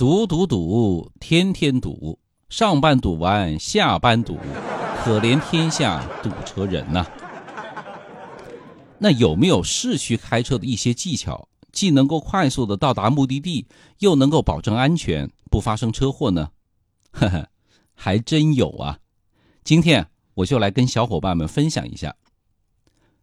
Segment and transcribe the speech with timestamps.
[0.00, 2.18] 堵堵堵，天天堵，
[2.48, 4.38] 上班堵完下班堵，
[5.04, 7.06] 可怜天下堵车人呐。
[8.98, 13.66] 那有没有市区开车的一些技巧，既能够快速的到达目的地，
[13.98, 16.48] 又能够保证安全，不发生车祸呢？
[17.10, 17.48] 呵 呵，
[17.92, 19.00] 还真有啊！
[19.62, 22.16] 今天我就来跟小伙伴们分享一下。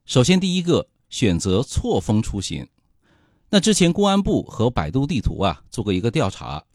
[0.05, 2.68] 首先，第一个，选择错峰出行。
[3.50, 6.66] 那之前公安部和百度地图啊做过一个调查，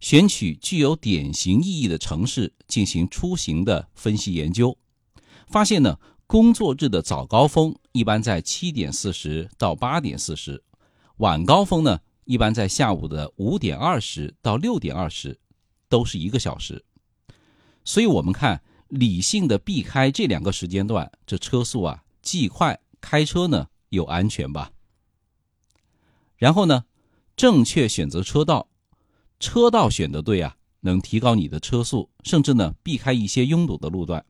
[0.00, 4.76] 选取具有典型意义的城市进行出行的分析研究，
[5.46, 5.96] 发现呢，
[6.26, 10.60] 工作日的早高峰一般在七点四十到八点四十，
[11.18, 15.38] 晚高峰呢一般在下午的五点二十到六点二十，
[15.88, 16.84] 都是一个小时。
[17.84, 24.72] 所以我们看理性的避开这两个时间段，这车速啊既快，开车呢又安全吧。
[26.38, 26.84] 然后呢，
[27.36, 28.68] 正确选择车道，
[29.38, 34.24] 车道选的对啊，能提高你的车速，甚至呢避开一些拥堵的路段。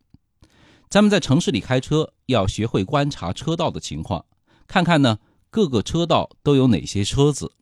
[0.88, 4.24] 咱们在城市里开车，要学会观察车道的情况，
[4.66, 5.18] 看看呢
[5.50, 7.52] 各个车道都有哪些车子，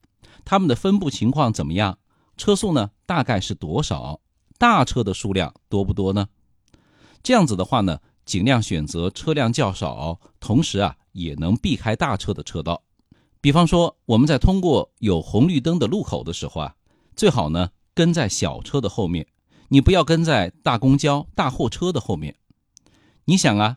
[0.45, 1.99] 它们的分布情况怎么样，
[2.37, 4.21] 车速呢大概是多少，
[4.59, 6.29] 大车的数量多不多呢？
[7.25, 12.85] 这样子的话呢，尽量选择车辆较少，同时啊也能避开大车的车道。
[13.47, 16.75] 比方说，我们在通过有红绿灯的路口的时候啊，
[17.15, 19.25] 最好呢跟在小车的后面，
[19.69, 22.35] 你不要跟在大公交、大货车的后面。
[23.27, 23.77] 你想啊，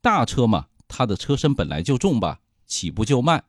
[0.00, 3.44] 大车嘛，它的车身本来就重吧，起步就慢。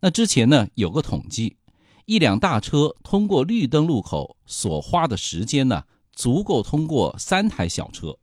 [0.00, 1.58] 那之前呢有个统计，
[2.06, 8.16] 一辆大车通过绿灯路口所花的时间呢，足够通过三台小车。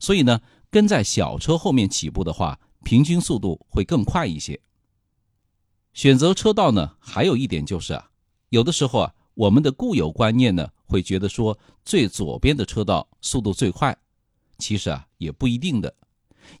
[0.00, 4.58] 所以呢，跟在小车后面起步的话，平均速度会更快一些。
[5.92, 8.10] 选择车道呢，还有一点就是啊，
[8.50, 13.96] 有的时候啊，我们的固有观念呢，会觉得说最左边的车道速度最快，
[14.58, 15.94] 其实啊也不一定的，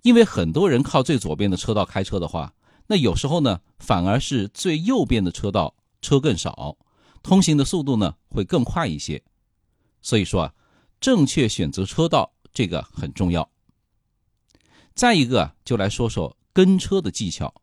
[0.02, 2.52] 因为很多人靠最左边的车道开车的话，
[2.88, 6.76] 那有时候呢，反而是最右边的车道车更少，
[7.22, 9.22] 通行的速度呢会更快一些。
[10.02, 10.54] 所以说啊，
[11.00, 13.48] 正确选择车道这个很重要。
[14.94, 17.54] 再一个，就来说说跟车的技巧。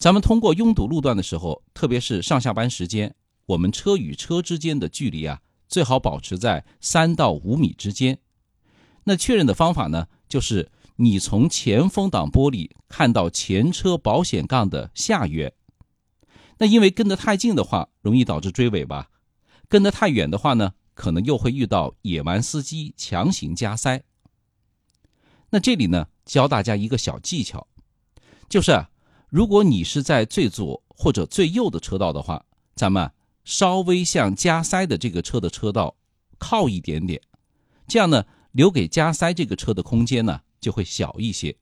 [0.00, 8.18] 咱们通过拥堵路段的时候，特别是上下班时间，我们车与车之间的距离啊，最好保持在三到五米之间。
[9.04, 15.52] 那确认的方法呢，就是你从前风挡玻璃看到前车保险杠的下缘。
[16.56, 19.10] 那因为跟得太近的话，容易导致追尾吧；
[19.68, 24.02] 跟得太远的话呢，可能又会遇到野蛮司机强行加塞。
[25.50, 27.68] 那这里呢，教大家一个小技巧，
[28.48, 28.86] 就是。
[29.30, 33.10] 如果你是在最左或者最右的车道的话，咱们
[33.44, 35.94] 稍微向加塞的这个车的车道
[36.36, 37.20] 靠一点点，
[37.86, 41.56] 这样呢，留给加塞这个车的空间呢就会小一些。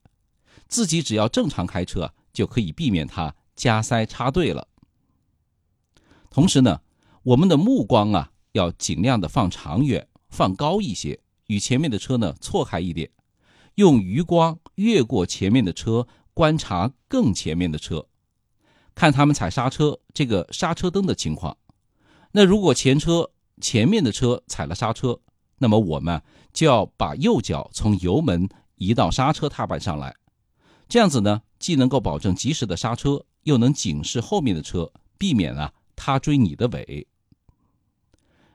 [0.67, 4.67] 自己只要正常开车，就可以避免它加塞插队了。
[6.31, 6.81] 同时呢，
[7.23, 13.11] 我们的目光啊要尽量的放长远，放高一些，与前面的车呢错开一点，
[13.75, 16.09] 用余光越过前面的车。
[16.39, 18.07] 观察更前面的车，
[18.95, 21.59] 看他们踩刹车这个刹车灯的情况。
[22.31, 23.29] 那如果前车
[23.61, 25.19] 前面的车踩了刹车，
[25.59, 26.23] 那么我们
[26.53, 30.15] 就要把右脚从油门移到刹车踏板上来。
[30.89, 37.09] 这样子呢，既能够保证及时的刹车，又能警示后面的车，避免啊他追你的尾。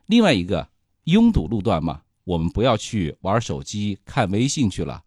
[0.06, 0.70] 另外一个
[1.04, 5.04] 拥堵路段嘛，我们不要去玩手机、看微信去了。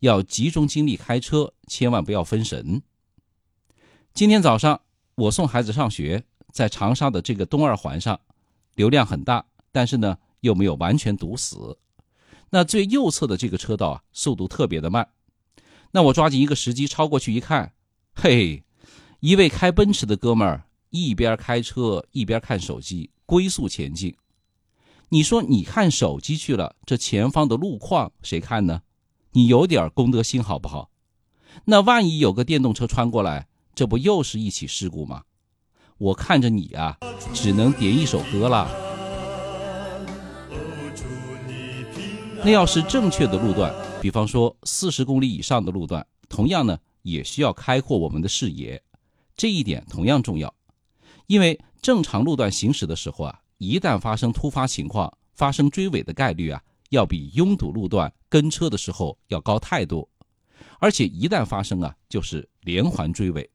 [0.00, 2.82] 要集中精力开车，千万不要分神。
[4.14, 4.80] 今天早上
[5.14, 8.20] 我送孩子上学，在长沙的这个东二环上，
[8.74, 11.78] 流量很大，但是呢又没有完全堵死。
[12.50, 15.08] 那最右侧的这个车道啊，速度特别的慢。
[15.90, 17.72] 那我抓紧一个时机超过去一看，
[18.14, 18.62] 嘿，
[19.20, 24.16] 一位开奔驰的哥们儿一边开车一边看手机，龟速前进。
[25.10, 28.82] 你说你看手机去了，这前方的路况谁看呢？
[29.32, 30.90] 你有点公德心好不好？
[31.66, 35.24] 那万一有个电动车穿过来，这不又是一起事故吗？
[35.98, 36.96] 我看着你啊，
[37.34, 38.70] 只能点一首歌了。
[42.44, 48.80] 那要是正确的路段，比方说四十公里以上的路段，同样呢也需要开阔我们的视野，
[49.36, 50.54] 这一点同样重要。
[51.26, 56.62] 因为正常路段行驶的时候啊，一旦发生突发情况，发生追尾的概率啊。
[56.90, 60.08] 要比拥堵路段跟车的时候要高太多，
[60.78, 63.48] 而且一旦发生啊，就是连环追尾。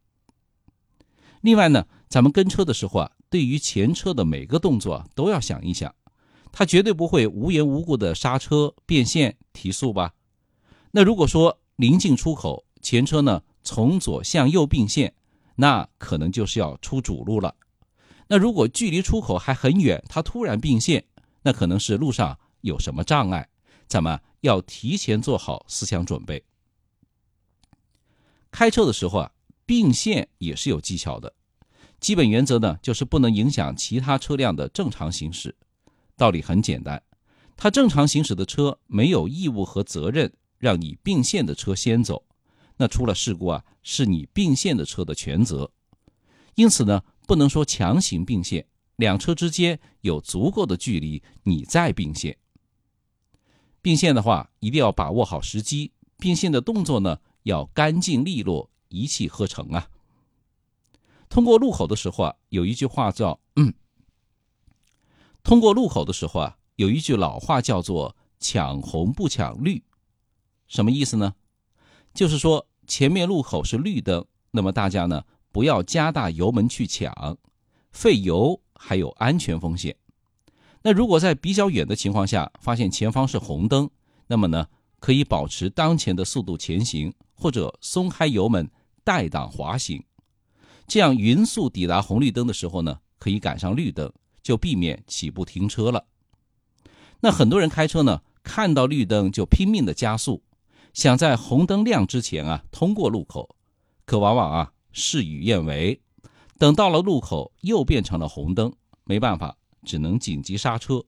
[1.42, 5.94] 另外呢，咱们跟车的时候啊，对于前车的每个动作都要想一想，
[6.52, 10.14] 他绝对不会无缘无故的刹车、变线、提速吧？
[10.92, 15.14] 那如果说临近出口，前车呢从左向右并线，
[15.56, 17.56] 那可能就是要出主路了。
[18.28, 21.04] 那如果距离出口还很远，他突然并线，
[21.42, 23.50] 那可能是路上有什么障碍，
[23.88, 26.44] 咱们要提前做好思想准备。
[28.52, 29.32] 开车的时候啊，
[29.66, 31.34] 并线也是有技巧的。
[32.00, 35.56] 基本原则呢，就是不能影响其他车辆的正常行驶。
[36.16, 37.04] 道理很简单，
[37.58, 42.24] 它正常行驶的车没有义务和责任让你并线的车先走。
[42.78, 45.72] 那出了事故啊，是你并线的车的全责。
[46.56, 52.38] 因此呢，不能说强行并线，两车之间有足够的距离，你再并线。
[53.84, 55.92] 并线的话，一定要把握好时机。
[56.18, 57.20] 并线的动作呢？
[57.44, 59.90] 要干净利落，一气呵成啊！
[61.28, 63.74] 通过路口的时候啊，有一句话叫“嗯”。
[65.44, 69.84] 通过路口的时候啊，有一句老话叫做“抢红不抢绿”，
[70.70, 71.36] 什么意思呢？
[72.14, 77.38] 就是说前面路口是绿灯，那么大家呢不要加大油门去抢，
[77.92, 79.94] 费油还有安全风险。
[80.84, 83.90] 那如果在比较远的情况下发现前方是红灯，
[84.28, 84.68] 那么呢
[85.00, 87.14] 可以保持当前的速度前行。
[87.36, 88.70] 或者松开油门
[89.04, 90.02] 带档滑行，
[90.88, 94.10] 这样匀速抵达红绿灯的时候呢，可以赶上绿灯，
[94.42, 96.06] 就避免起步停车了。
[97.20, 100.42] 那很多人开车呢，看到绿灯就拼命的加速，
[100.94, 103.58] 想在红灯亮之前啊通过路口，
[104.06, 106.00] 可往往啊事与愿违，
[106.60, 108.72] 等到了路口又变成了红灯，
[109.04, 111.04] 没办法，只能紧急刹车。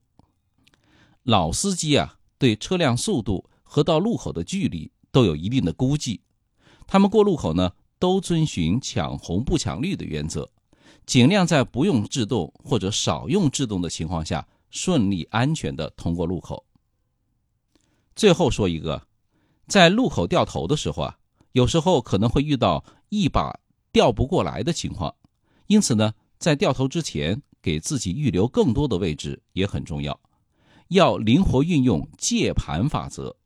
[1.23, 6.21] 老司机啊，对车辆速度和到路口的距离都有一定的估计。
[6.85, 10.51] 他们过路口呢，都遵循抢红不抢绿的原则，
[11.05, 16.65] 尽量在不用制动或者少用制动的情况下，顺利安全的通过路口。
[18.15, 19.07] 最后说一个，
[19.67, 21.17] 在路口掉头的时候啊，
[21.53, 23.59] 有时候可能会遇到一把
[23.91, 25.15] 掉不过来的情况，
[25.67, 30.21] 因此呢，在掉头之前，给自己预留更多的位置也很重要，
[30.89, 33.37] 要灵活运用借盘法则。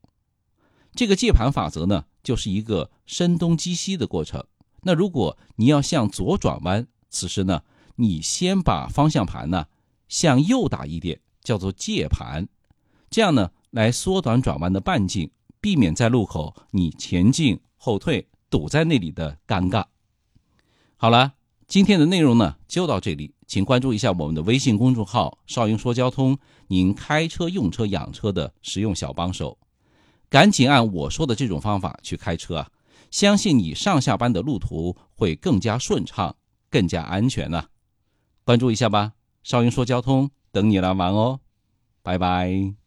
[0.94, 2.04] 这个借盘法则呢？
[2.22, 4.44] 就是一个声东击西的过程。
[4.82, 7.64] 那如果你要向左转弯，此时呢，
[7.96, 9.68] 你先把方向盘呢
[10.10, 12.50] 向右打一点，叫做借盘，
[13.10, 15.32] 这样呢来缩短转弯的半径，
[15.62, 19.86] 避免在路口你前进后退堵在那里的尴尬。
[20.98, 21.36] 好了，
[21.70, 26.36] 今天的内容呢就到这里，请关注一下我们的微信公众号“少英说交通”，
[26.68, 29.56] 您开车用车养车的实用小帮手。
[30.30, 32.72] 赶紧按我说的这种方法去开车啊！
[33.12, 36.36] 相信你上下班的路途会更加顺畅，
[36.72, 37.66] 更加安全呢。
[38.44, 39.14] 关注一下吧，
[39.44, 41.40] 少云说交通等你来玩哦，
[42.02, 42.79] 拜拜。